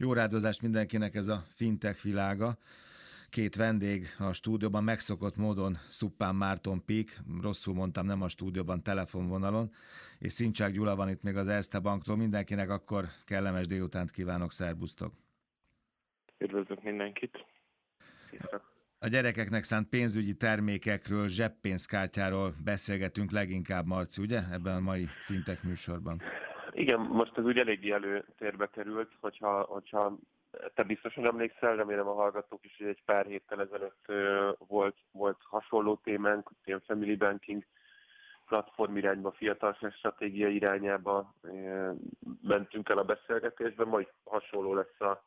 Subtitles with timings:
[0.00, 2.56] Jó rádozást mindenkinek ez a fintech világa.
[3.30, 9.70] Két vendég a stúdióban megszokott módon Szuppán Márton Pík, rosszul mondtam, nem a stúdióban, telefonvonalon,
[10.18, 12.16] és Szincsák Gyula van itt még az Erste Banktól.
[12.16, 15.12] Mindenkinek akkor kellemes délutánt kívánok, szerbusztok!
[16.38, 17.44] Üdvözlök mindenkit!
[18.98, 26.22] A gyerekeknek szánt pénzügyi termékekről, zseppénzkártyáról beszélgetünk leginkább, Marci, ugye, ebben a mai fintek műsorban?
[26.78, 30.16] Igen, most ez úgy eléggé előtérbe került, hogyha, hogyha
[30.74, 34.04] te biztosan emlékszel, remélem a hallgatók is, hogy egy pár héttel ezelőtt
[34.58, 37.64] volt, volt hasonló témánk, ilyen family banking
[38.46, 41.34] platform irányba, fiatal stratégia irányába
[42.42, 45.24] mentünk el a beszélgetésben, majd hasonló lesz a,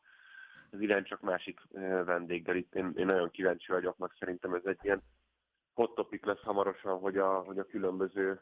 [0.70, 1.60] az irány, csak másik
[2.04, 2.56] vendéggel.
[2.56, 5.02] Itt én, én nagyon kíváncsi vagyok, meg szerintem ez egy ilyen
[5.74, 8.40] hot topic lesz hamarosan, hogy a, hogy a különböző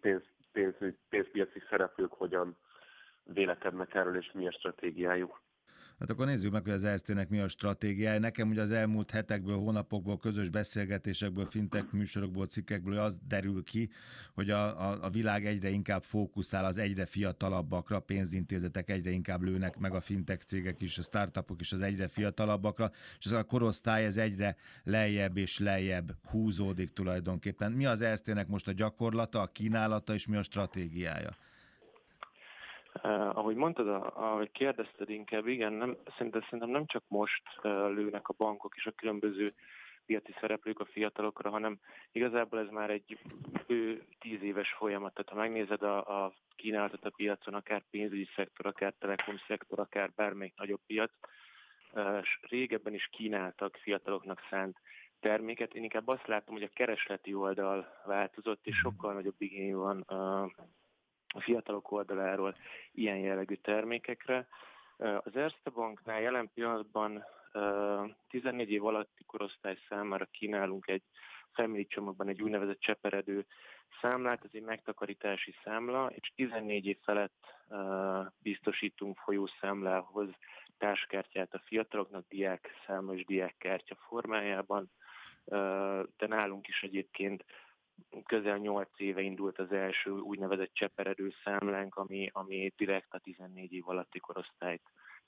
[0.00, 0.22] pénz,
[0.52, 0.74] pénz,
[1.08, 2.56] pénzpiaci szereplők hogyan
[3.22, 5.42] vélekednek erről, és mi a stratégiájuk.
[6.00, 8.18] Hát akkor nézzük meg, hogy az ERSZT-nek mi a stratégiája.
[8.18, 13.90] Nekem ugye az elmúlt hetekből, hónapokból, közös beszélgetésekből, fintek műsorokból, cikkekből az derül ki,
[14.34, 19.78] hogy a, a, a világ egyre inkább fókuszál az egyre fiatalabbakra, pénzintézetek egyre inkább lőnek
[19.78, 24.04] meg a fintek cégek is, a startupok is az egyre fiatalabbakra, és ez a korosztály
[24.04, 27.72] ez egyre lejjebb és lejjebb húzódik tulajdonképpen.
[27.72, 31.36] Mi az ERSZT-nek most a gyakorlata, a kínálata, és mi a stratégiája?
[32.94, 38.28] Uh, ahogy mondtad, ahogy kérdezted inkább, igen, nem, szerintem, szerintem nem csak most uh, lőnek
[38.28, 39.54] a bankok és a különböző
[40.06, 41.78] piaci szereplők a fiatalokra, hanem
[42.12, 43.18] igazából ez már egy
[43.66, 45.14] ő tíz éves folyamat.
[45.14, 50.10] Tehát ha megnézed a, a kínálatot a piacon, akár pénzügyi szektor, akár telekom szektor, akár
[50.16, 51.12] bármelyik nagyobb piac,
[51.92, 54.80] uh, régebben is kínáltak fiataloknak szánt
[55.20, 55.74] terméket.
[55.74, 60.04] Én inkább azt látom, hogy a keresleti oldal változott, és sokkal nagyobb igény van
[61.32, 62.56] a fiatalok oldaláról
[62.92, 64.46] ilyen jellegű termékekre.
[64.96, 67.24] Az Erste Banknál jelen pillanatban
[68.28, 71.02] 14 év alatti korosztály számára kínálunk egy
[71.52, 73.46] family csomagban egy úgynevezett cseperedő
[74.00, 77.54] számlát, ez egy megtakarítási számla, és 14 év felett
[78.38, 80.28] biztosítunk folyószámlához
[80.78, 84.90] társkártyát a fiataloknak diák számla és diákkártya formájában,
[86.16, 87.44] de nálunk is egyébként
[88.24, 93.88] közel 8 éve indult az első úgynevezett cseperedő számlánk, ami, ami direkt a 14 év
[93.88, 94.82] alatti korosztályt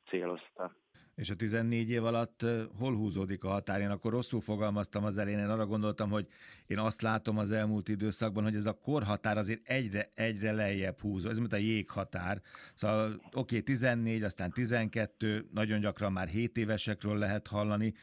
[0.08, 0.72] célozta.
[1.14, 2.44] És a 14 év alatt
[2.78, 3.80] hol húzódik a határ?
[3.80, 6.26] Én akkor rosszul fogalmaztam az elén, én arra gondoltam, hogy
[6.66, 11.28] én azt látom az elmúlt időszakban, hogy ez a korhatár azért egyre, egyre lejjebb húzó,
[11.28, 12.40] ez mint a jéghatár.
[12.74, 17.94] Szóval oké, okay, 14, aztán 12, nagyon gyakran már 7 évesekről lehet hallani,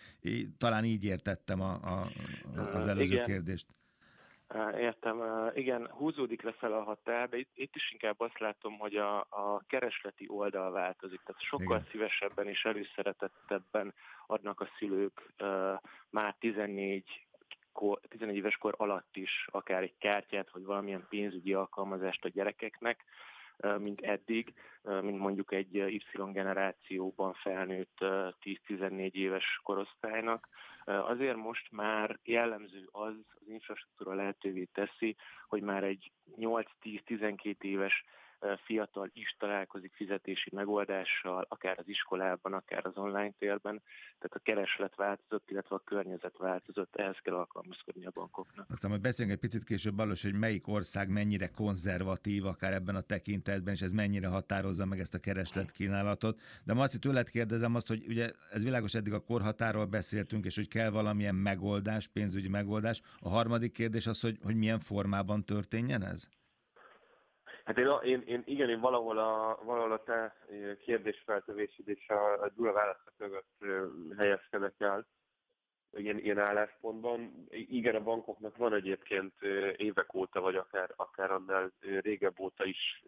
[0.58, 2.12] talán így értettem a, a,
[2.74, 3.26] az előző Igen.
[3.26, 3.68] kérdést.
[4.78, 5.22] Értem.
[5.54, 9.64] Igen, húzódik lefelé a határ, de itt, itt is inkább azt látom, hogy a, a
[9.68, 11.22] keresleti oldal változik.
[11.26, 11.88] Tehát sokkal Igen.
[11.92, 13.94] szívesebben és előszeretettebben
[14.28, 15.80] adnak a szülők uh,
[16.10, 17.28] már 14
[17.80, 23.06] kor, 14 éves kor alatt is akár egy kártyát, vagy valamilyen pénzügyi alkalmazást a gyerekeknek,
[23.78, 24.54] mint eddig,
[25.02, 30.48] mint mondjuk egy Y generációban felnőtt 10-14 éves korosztálynak.
[30.90, 35.16] Azért most már jellemző az, az infrastruktúra lehetővé teszi,
[35.48, 38.04] hogy már egy 8-10-12 éves
[38.66, 43.82] fiatal is találkozik fizetési megoldással, akár az iskolában, akár az online térben.
[44.20, 48.66] Tehát a kereslet változott, illetve a környezet változott, ehhez kell alkalmazkodni a bankoknak.
[48.70, 53.02] Aztán majd beszélünk egy picit később, Balos, hogy melyik ország mennyire konzervatív, akár ebben a
[53.02, 56.42] tekintetben, és ez mennyire határozza meg ezt a keresletkínálatot.
[56.64, 60.68] De Marci, tőled kérdezem azt, hogy ugye ez világos, eddig a korhatáról beszéltünk, és hogy
[60.68, 63.02] kell valamilyen megoldás, pénzügyi megoldás.
[63.20, 66.30] A harmadik kérdés az, hogy, hogy milyen formában történjen ez?
[67.70, 70.36] Hát én, én, én igen, én valahol a, valahol a te
[70.84, 73.66] kérdésfeltövésed és a, a Gyula válaszok mögött
[74.18, 75.06] helyezkedek el
[75.92, 77.48] ilyen, ilyen álláspontban.
[77.50, 79.34] Igen, a bankoknak van egyébként
[79.76, 83.04] évek óta, vagy akár, akár annál régebb óta is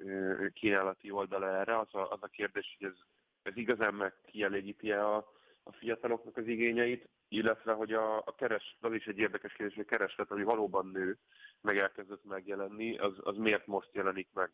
[0.54, 1.80] kínálati oldala erre.
[1.80, 2.98] Az a, az a kérdés, hogy ez,
[3.44, 5.32] ez igazán meg kielégíti-e a,
[5.64, 9.86] a fiataloknak az igényeit, illetve hogy a, a keres, az is egy érdekes kérdés, hogy
[9.88, 11.18] a kereslet, ami valóban nő,
[11.62, 14.52] meg elkezdett megjelenni, az, az miért most jelenik meg.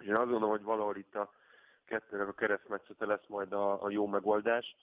[0.00, 1.32] És én azt gondolom, hogy valahol itt a
[1.84, 4.76] kettőnek a keresztmetszete lesz majd a, a jó megoldás.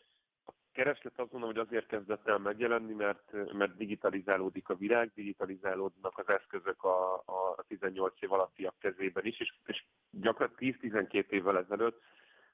[0.46, 6.18] A kereslet azt mondom, hogy azért kezdett el megjelenni, mert, mert digitalizálódik a világ, digitalizálódnak
[6.18, 12.02] az eszközök a, a 18 év alattiak kezében is, és, és gyakorlatilag 10-12 évvel ezelőtt,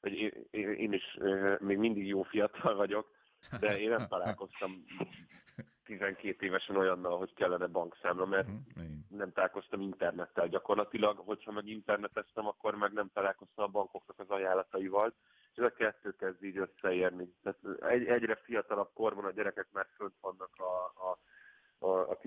[0.05, 1.17] hogy én, is
[1.59, 3.07] még mindig jó fiatal vagyok,
[3.59, 4.85] de én nem találkoztam
[5.85, 8.85] 12 évesen olyannal, hogy kellene bankszámla, mert uh-huh.
[9.09, 15.13] nem találkoztam internettel gyakorlatilag, hogyha meg interneteztem, akkor meg nem találkoztam a bankoknak az ajánlataival,
[15.51, 17.33] és ez a kettő kezd így összeérni.
[17.43, 20.64] Tehát egy, egyre fiatalabb korban a gyerekek már fönt vannak a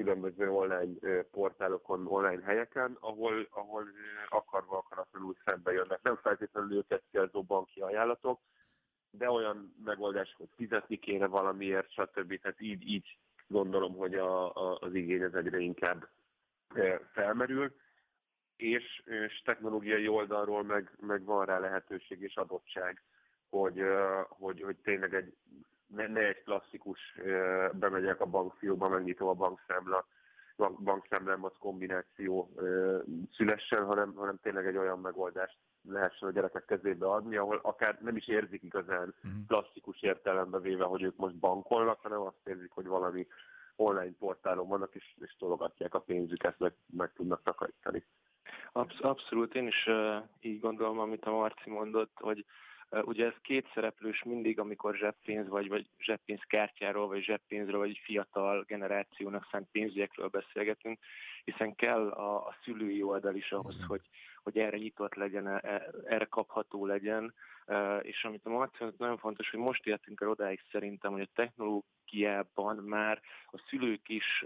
[0.09, 3.89] különböző online portálokon, online helyeken, ahol, ahol
[4.29, 6.03] akarva akaratlanul szembe jönnek.
[6.03, 8.41] Nem feltétlenül őket célzó banki ajánlatok,
[9.11, 12.41] de olyan megoldás, hogy fizetni kéne valamiért, stb.
[12.41, 16.09] Tehát így, így gondolom, hogy a, a, az igény az egyre inkább
[17.13, 17.75] felmerül,
[18.57, 23.03] és, és technológiai oldalról meg, meg van rá lehetőség és adottság,
[23.49, 23.83] hogy,
[24.29, 25.37] hogy, hogy tényleg egy,
[25.89, 27.01] ne, ne egy klasszikus
[27.73, 30.07] bemegyek a bankfióba, megnyitom a bankszámla,
[30.79, 32.51] bankszámlámat kombináció
[33.33, 38.17] szülessen, hanem, hanem tényleg egy olyan megoldást lehessen a gyerekek kezébe adni, ahol akár nem
[38.17, 39.47] is érzik igazán uh-huh.
[39.47, 43.27] klasszikus értelembe véve, hogy ők most bankolnak, hanem azt érzik, hogy valami
[43.77, 48.05] online portálon vannak, és, és tologatják a pénzüket, meg, meg tudnak takarítani.
[48.73, 52.45] Absz- abszolút, én is uh, így gondolom, amit a Marci mondott, hogy
[52.91, 59.49] ugye ez két szereplős mindig, amikor zseppénz vagy, vagy zseppénzkártyáról, vagy zseppénzről, vagy fiatal generációnak
[59.51, 60.99] szánt pénzügyekről beszélgetünk,
[61.45, 64.01] hiszen kell a, a szülői oldal is ahhoz, hogy,
[64.49, 67.35] hogy erre nyitott legyen, e, e, erre kapható legyen,
[68.03, 72.77] és amit a Marci nagyon fontos, hogy most értünk el odáig szerintem, hogy a technológiában
[72.77, 74.45] már a szülők is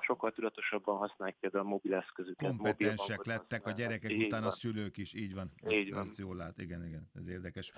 [0.00, 2.48] sokkal tudatosabban használják például a mobileszközüket.
[2.48, 4.48] Kompetensek lettek a gyerekek így után van.
[4.48, 5.52] a szülők is, így van.
[5.68, 6.08] Így van.
[6.08, 7.72] Ezt jól lát, igen, igen, ez érdekes.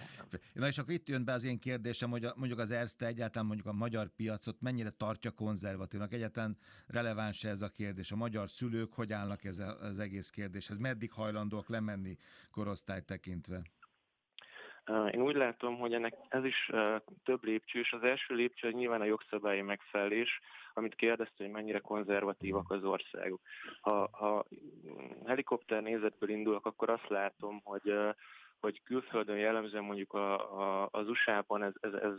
[0.53, 3.47] Na és akkor itt jön be az én kérdésem, hogy a, mondjuk az Erste egyáltalán
[3.47, 6.57] mondjuk a magyar piacot mennyire tartja konzervatívnak, egyáltalán
[6.87, 8.13] releváns ez a kérdés.
[8.13, 10.79] A magyar szülők hogy állnak ez az egész kérdéshez?
[10.79, 12.17] Meddig hajlandóak lemenni
[12.51, 13.63] korosztály tekintve?
[15.11, 16.71] Én úgy látom, hogy ennek ez is
[17.25, 20.41] több lépcső, és az első lépcső nyilván a jogszabályi megfelelés,
[20.75, 23.41] amit kérdezte, hogy mennyire konzervatívak az országok.
[23.81, 24.47] Ha, ha
[25.27, 27.95] helikopter nézetből indulok, akkor azt látom, hogy
[28.61, 32.15] hogy külföldön jellemzően mondjuk a, a, az USA-ban ez, ez, ez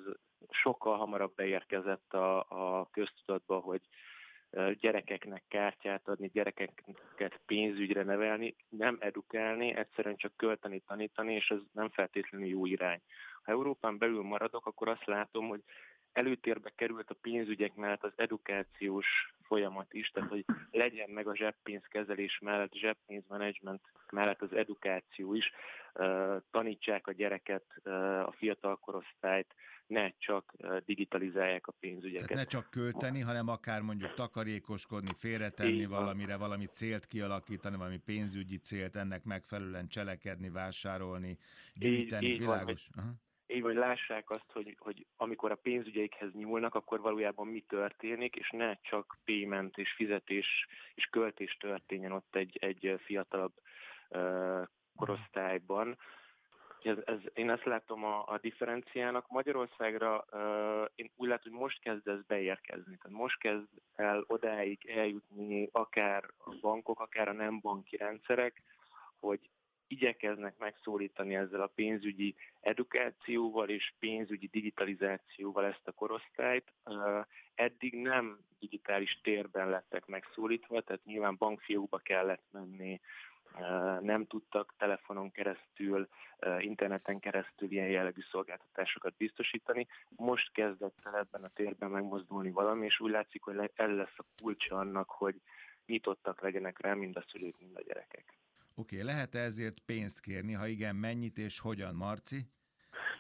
[0.50, 3.82] sokkal hamarabb beérkezett a, a köztudatba, hogy
[4.80, 11.90] gyerekeknek kártyát adni, gyerekeket pénzügyre nevelni, nem edukálni, egyszerűen csak költeni, tanítani, és ez nem
[11.90, 13.02] feltétlenül jó irány.
[13.44, 15.64] Ha Európán belül maradok, akkor azt látom, hogy
[16.12, 19.08] előtérbe került a pénzügyek mellett az edukációs
[19.42, 25.52] folyamat is, tehát hogy legyen meg a zseppénzkezelés mellett, zseppénzmenedzsment mellett az edukáció is,
[26.52, 27.66] tanítsák a gyereket,
[28.26, 29.54] a fiatal korosztályt,
[29.88, 30.54] ne csak
[30.86, 32.28] digitalizálják a pénzügyeket.
[32.28, 38.58] Tehát ne csak költeni, hanem akár mondjuk takarékoskodni, félretenni valamire, valami célt kialakítani, valami pénzügyi
[38.58, 41.38] célt, ennek megfelelően cselekedni, vásárolni,
[41.74, 42.90] gyűjteni, így, így világos?
[42.96, 47.62] Van, hogy, így hogy lássák azt, hogy, hogy amikor a pénzügyeikhez nyúlnak, akkor valójában mi
[47.68, 53.54] történik, és ne csak payment és fizetés és költés történjen ott egy, egy fiatalabb
[54.10, 55.98] uh, korosztályban.
[56.82, 59.30] Ez, ez, én ezt látom a, a differenciának.
[59.30, 62.98] Magyarországra uh, én úgy látom, hogy most kezd ez beérkezni.
[62.98, 68.64] Tehát most kezd el odáig eljutni akár a bankok, akár a nem banki rendszerek,
[69.20, 69.50] hogy
[69.88, 76.74] igyekeznek megszólítani ezzel a pénzügyi edukációval és pénzügyi digitalizációval ezt a korosztályt.
[77.56, 83.00] Eddig nem digitális térben lettek megszólítva, tehát nyilván bankfiókba kellett menni,
[84.02, 86.08] nem tudtak telefonon keresztül,
[86.60, 89.88] interneten keresztül ilyen jellegű szolgáltatásokat biztosítani.
[90.10, 94.26] Most kezdett el ebben a térben megmozdulni valami, és úgy látszik, hogy el lesz a
[94.42, 95.42] kulcsa annak, hogy
[95.86, 98.38] nyitottak legyenek rá mind a szülők, mind a gyerekek.
[98.76, 100.54] Oké, okay, lehet-e ezért pénzt kérni?
[100.54, 102.38] Ha igen, mennyit és hogyan, Marci?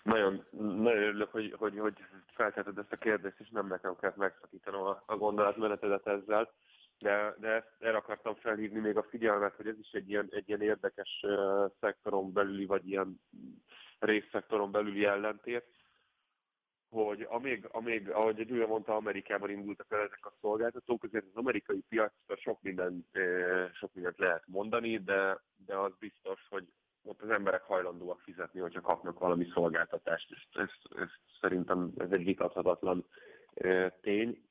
[0.03, 1.98] Nagyon, nagyon örülök, hogy, hogy, hogy
[2.34, 6.51] feltetted ezt a kérdést, és nem nekem kell megszakítanom a, a gondolatmenetedet ezzel.
[7.00, 10.48] De, de ezt, erre akartam felhívni még a figyelmet, hogy ez is egy ilyen, egy
[10.48, 13.22] ilyen érdekes uh, szektoron belüli, vagy ilyen
[14.00, 15.66] részszektoron belüli ellentét,
[16.89, 21.84] hogy amíg, amíg ahogy egy mondta, Amerikában indultak el ezek a szolgáltatók, azért az amerikai
[21.89, 23.08] piacra sok, minden,
[23.74, 26.68] sok mindent lehet mondani, de, de az biztos, hogy
[27.04, 31.10] ott az emberek hajlandóak fizetni, hogyha kapnak valami szolgáltatást, és ez, ez
[31.42, 33.06] szerintem ez egy vitathatatlan
[34.01, 34.47] tény.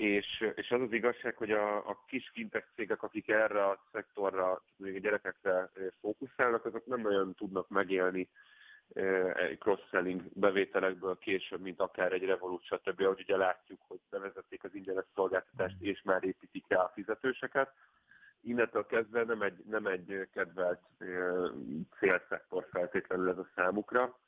[0.00, 4.62] És, és az az igazság, hogy a, a kis fintech cégek, akik erre a szektorra,
[4.76, 8.28] még a gyerekekre fókuszálnak, azok nem nagyon tudnak megélni
[9.58, 13.00] cross-selling bevételekből később, mint akár egy Revolut, stb.
[13.00, 17.72] Ahogy ugye látjuk, hogy bevezették az ingyenes szolgáltatást, és már építik rá a fizetőseket.
[18.40, 20.80] Innentől kezdve nem egy, nem egy kedvelt
[21.98, 24.18] célszektor feltétlenül ez a számukra.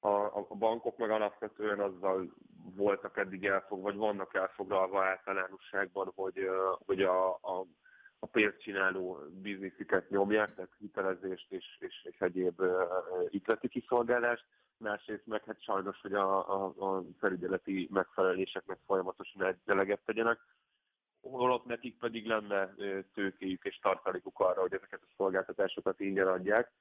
[0.00, 2.34] A, a bankok meg alapvetően azzal
[2.76, 6.48] voltak eddig elfog, vagy vannak elfoglalva általánosságban, hogy,
[6.86, 7.66] hogy a, a
[8.20, 12.62] a pénzcsináló biznisziket nyomják, tehát hitelezést és, és, és egyéb
[13.30, 14.44] ütleti kiszolgálást,
[14.76, 20.38] másrészt meg hát sajnos, hogy a, a, a felügyeleti megfeleléseknek folyamatosan eleget tegyenek
[21.20, 22.74] holott nekik pedig lenne
[23.14, 26.72] tőkéjük és tartalékuk arra, hogy ezeket a szolgáltatásokat ingyen adják.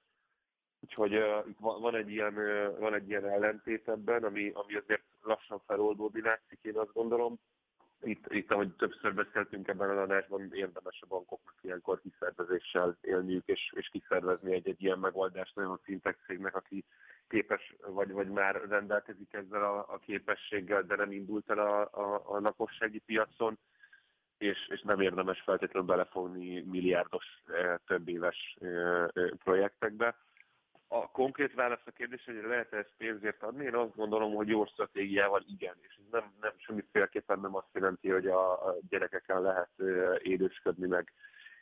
[0.80, 4.76] Úgyhogy uh, itt van, van, egy ilyen, uh, van egy ilyen ellentét ebben, ami, ami
[4.76, 7.40] azért lassan feloldódni látszik, én azt gondolom.
[8.02, 13.74] Itt, itt, ahogy többször beszéltünk ebben a adásban, érdemes a bankoknak ilyenkor kiszervezéssel élniük, és,
[13.76, 16.86] és kiszervezni egy, egy ilyen megoldást olyan fintech cégnek, aki
[17.28, 22.24] képes, vagy, vagy már rendelkezik ezzel a, a képességgel, de nem indult el a, a,
[22.26, 23.58] a lakossági piacon
[24.38, 27.26] és, és nem érdemes feltétlenül belefogni milliárdos
[27.86, 28.58] több éves
[29.44, 30.16] projektekbe.
[30.88, 34.48] A konkrét válasz a kérdés, hogy lehet -e ezt pénzért adni, én azt gondolom, hogy
[34.48, 39.42] jó stratégiával igen, és ez nem, nem semmiféleképpen nem azt jelenti, hogy a, a gyerekeken
[39.42, 39.70] lehet
[40.22, 41.14] édesködni, meg,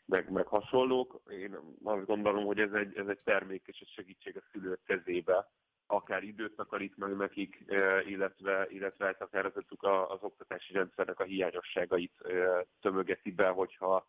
[0.05, 1.22] meg, meg hasonlók.
[1.29, 5.48] Én azt gondolom, hogy ez egy, ez egy termék és egy segítség a szülők kezébe,
[5.88, 7.63] akár időt takarít meg nekik,
[8.05, 9.53] illetve, illetve hát akár az,
[10.08, 12.13] az oktatási rendszernek a hiányosságait
[12.82, 14.08] tömögeti be, hogyha,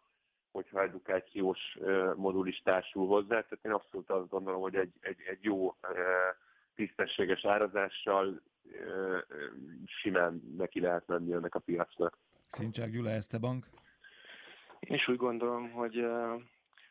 [0.56, 1.78] hogyha edukációs
[2.16, 3.26] modul is társul hozzá.
[3.26, 5.76] Tehát én abszolút azt gondolom, hogy egy, egy, egy jó
[6.74, 8.42] tisztességes árazással
[9.86, 12.18] simán neki lehet menni ennek a piacnak.
[12.48, 13.66] Szincsák Gyula, Este Bank.
[14.78, 16.06] Én is úgy gondolom, hogy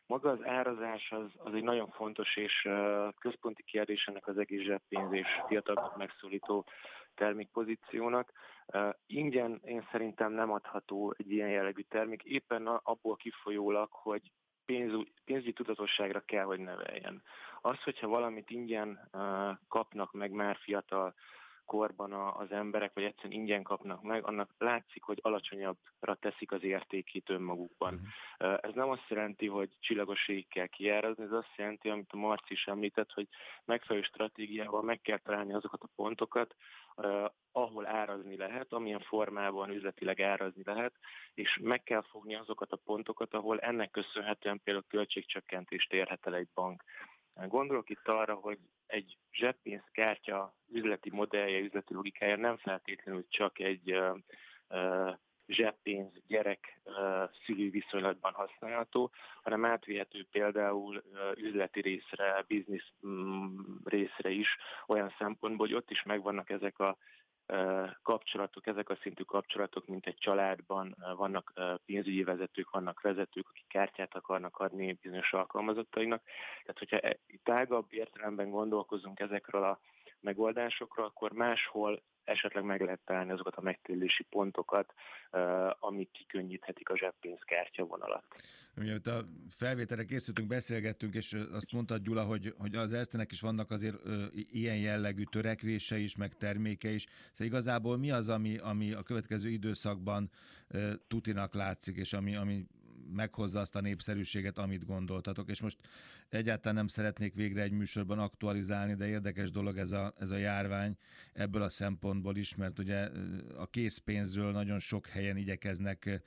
[0.05, 2.67] maga az árazás az, az egy nagyon fontos és
[3.19, 6.65] központi kérdés ennek az egész zseppénz és fiatalok megszólító
[7.15, 8.31] termékpozíciónak.
[9.05, 14.31] Ingyen én szerintem nem adható egy ilyen jellegű termék, éppen abból kifolyólag, hogy
[15.25, 17.23] pénzügyi tudatosságra kell, hogy neveljen.
[17.61, 19.09] Az, hogyha valamit ingyen
[19.67, 21.15] kapnak meg már fiatal
[21.65, 27.29] korban az emberek, vagy egyszerűen ingyen kapnak meg, annak látszik, hogy alacsonyabbra teszik az értékét
[27.29, 27.93] önmagukban.
[27.93, 28.59] Uh-huh.
[28.61, 32.65] Ez nem azt jelenti, hogy csillagos kell kiárazni, ez azt jelenti, amit a Marci is
[32.65, 33.27] említett, hogy
[33.65, 36.55] megfelelő stratégiával meg kell találni azokat a pontokat,
[37.51, 40.93] ahol árazni lehet, amilyen formában üzletileg árazni lehet,
[41.33, 46.49] és meg kell fogni azokat a pontokat, ahol ennek köszönhetően például költségcsökkentést érhet el egy
[46.53, 46.83] bank.
[47.47, 48.57] Gondolok itt arra, hogy
[48.95, 53.99] egy zseppénzkártya üzleti modellje, üzleti logikája nem feltétlenül csak egy
[55.47, 56.81] zseppénz gyerek
[57.45, 59.11] szülő viszonylatban használható,
[59.43, 61.03] hanem átvihető például
[61.35, 66.97] üzleti részre, biznisz um, részre is, olyan szempontból, hogy ott is megvannak ezek a
[68.01, 71.53] kapcsolatok, ezek a szintű kapcsolatok, mint egy családban, vannak
[71.85, 76.21] pénzügyi vezetők, vannak vezetők, akik kártyát akarnak adni bizonyos alkalmazottainak.
[76.61, 79.79] Tehát, hogyha e, tágabb értelemben gondolkozunk ezekről a
[80.21, 84.93] megoldásokról, akkor máshol esetleg meg lehet találni azokat a megtérülési pontokat,
[85.79, 88.23] amik kikönnyíthetik a zseppénzkártya vonalat.
[88.75, 93.71] Mielőtt a felvételre készültünk, beszélgettünk, és azt mondta Gyula, hogy, hogy az Ersztenek is vannak
[93.71, 93.97] azért
[94.33, 97.05] ilyen jellegű törekvése is, meg terméke is.
[97.31, 100.29] Szóval igazából mi az, ami, ami a következő időszakban
[101.07, 102.65] tutinak látszik, és ami, ami
[103.13, 105.49] meghozza azt a népszerűséget, amit gondoltatok.
[105.49, 105.77] És most
[106.29, 110.97] egyáltalán nem szeretnék végre egy műsorban aktualizálni, de érdekes dolog ez a, ez a járvány
[111.33, 113.09] ebből a szempontból is, mert ugye
[113.57, 116.21] a készpénzről nagyon sok helyen igyekeznek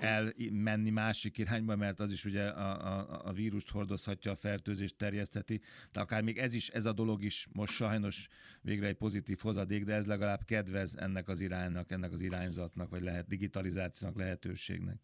[0.00, 5.60] elmenni másik irányba, mert az is ugye a, a, a vírust hordozhatja, a fertőzést terjesztheti,
[5.92, 8.28] de akár még ez is, ez a dolog is most sajnos
[8.60, 13.02] végre egy pozitív hozadék, de ez legalább kedvez ennek az iránynak, ennek az irányzatnak, vagy
[13.02, 15.00] lehet digitalizációnak, lehetőségnek.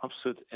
[0.00, 0.46] Abszolút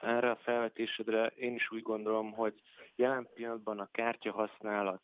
[0.00, 2.62] erre a felvetésedre én is úgy gondolom, hogy
[2.94, 5.00] jelen pillanatban a kártya használat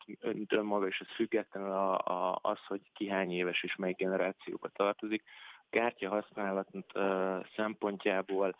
[0.48, 5.22] önmaga, és ez függetlenül a, az, hogy ki hány éves és mely generációba tartozik,
[5.70, 6.68] kártya használat
[7.56, 8.56] szempontjából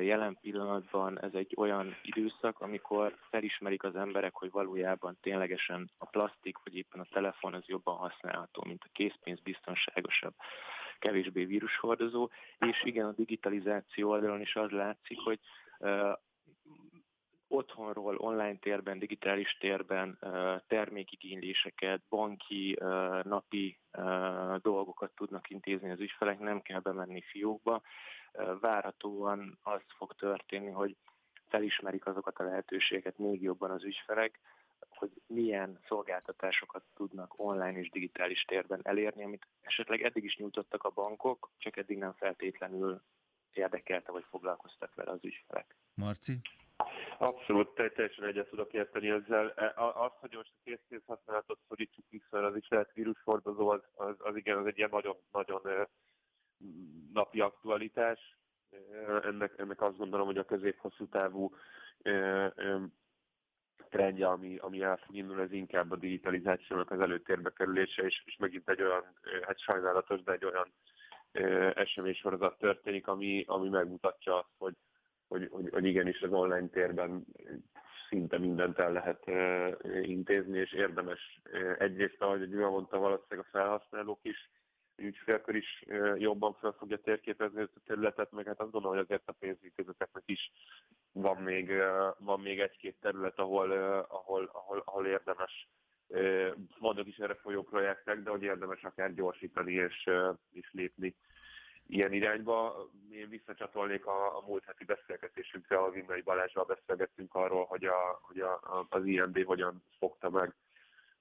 [0.00, 6.56] jelen pillanatban ez egy olyan időszak, amikor felismerik az emberek, hogy valójában ténylegesen a plastik,
[6.64, 10.34] vagy éppen a telefon az jobban használható, mint a készpénz biztonságosabb,
[10.98, 15.38] kevésbé vírushordozó, és igen, a digitalizáció oldalon is az látszik, hogy
[17.56, 20.18] otthonról, online térben, digitális térben
[20.66, 22.78] termékigényléseket, banki,
[23.22, 23.78] napi
[24.62, 27.82] dolgokat tudnak intézni az ügyfelek, nem kell bemenni fiókba.
[28.60, 30.96] Várhatóan az fog történni, hogy
[31.48, 34.40] felismerik azokat a lehetőségeket még jobban az ügyfelek,
[34.88, 40.90] hogy milyen szolgáltatásokat tudnak online és digitális térben elérni, amit esetleg eddig is nyújtottak a
[40.90, 43.02] bankok, csak eddig nem feltétlenül
[43.52, 45.76] érdekelte vagy foglalkoztak vele az ügyfelek.
[45.94, 46.32] Marci?
[47.18, 49.52] Abszolút, teljesen egyet tudok érteni ezzel.
[49.56, 54.14] E, az, hogy most a készpénz használatot szorítsuk vissza, az is lehet vírushordozó, az, az,
[54.18, 55.88] az igen, az egy ilyen nagyon-nagyon
[57.12, 58.36] napi aktualitás.
[59.22, 61.54] Ennek, ennek azt gondolom, hogy a közép-hosszú távú
[63.88, 68.36] trendje, ami, ami el fog indulni, ez inkább a digitalizációnak az előtérbe kerülése, és, és
[68.36, 69.04] megint egy olyan,
[69.42, 70.72] hát sajnálatos, de egy olyan
[71.74, 74.74] eseménysorozat történik, ami, ami megmutatja azt, hogy,
[75.28, 77.24] hogy, hogy, hogy igenis az online térben
[78.08, 79.24] szinte mindent el lehet
[80.02, 81.40] intézni, és érdemes
[81.78, 84.50] egyrészt, ahogy Gyula mondta, valószínűleg a felhasználók is,
[84.96, 85.84] ügyfélkör is
[86.16, 90.22] jobban fel fogja térképezni ezt a területet, meg hát azt gondolom, hogy azért a pénzintézeteknek
[90.26, 90.52] is
[91.12, 91.72] van még,
[92.18, 93.70] van még egy-két terület, ahol,
[94.08, 95.68] ahol, ahol, ahol érdemes
[96.78, 100.10] vannak is erre folyó projektek, de hogy érdemes akár gyorsítani és,
[100.52, 101.16] és lépni
[101.86, 102.88] ilyen irányba.
[103.12, 108.40] Én visszacsatolnék a, a múlt heti beszélgetésünkre, a Vinnai Balázsral beszélgettünk arról, hogy, a, hogy
[108.40, 110.54] a, az INB hogyan fogta meg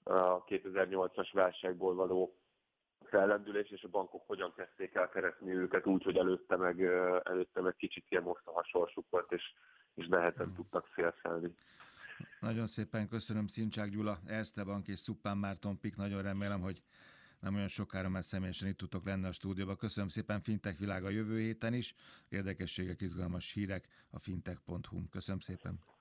[0.03, 2.35] a 2008-as válságból való
[3.03, 6.81] fellendülés, és a bankok hogyan kezdték el keresni őket úgy, hogy előtte meg,
[7.23, 9.53] előtte meg kicsit ilyen mostoha sorsuk volt, és,
[9.93, 10.55] és nehezen hmm.
[10.55, 11.55] tudtak szélszelni.
[12.39, 16.81] Nagyon szépen köszönöm Szincsák Gyula, Erste Bank és Szuppán Márton Pik, nagyon remélem, hogy
[17.45, 19.77] nem olyan sokára már személyesen itt tudtok lenni a stúdióban.
[19.77, 21.95] Köszönöm szépen Fintech a jövő héten is.
[22.29, 25.09] Érdekességek, izgalmas hírek a fintech.hu.
[25.09, 25.94] Köszönöm szépen.